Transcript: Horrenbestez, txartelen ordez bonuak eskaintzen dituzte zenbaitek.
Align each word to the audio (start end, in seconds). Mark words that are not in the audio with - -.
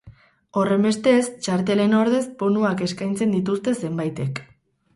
Horrenbestez, 0.61 1.27
txartelen 1.47 1.93
ordez 1.99 2.23
bonuak 2.41 2.83
eskaintzen 2.89 3.39
dituzte 3.39 3.77
zenbaitek. 3.87 4.43